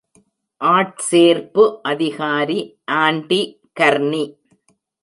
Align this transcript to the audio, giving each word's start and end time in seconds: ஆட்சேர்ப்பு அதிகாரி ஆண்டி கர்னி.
ஆட்சேர்ப்பு 0.61 1.63
அதிகாரி 1.83 2.59
ஆண்டி 3.01 3.41
கர்னி. 3.79 4.23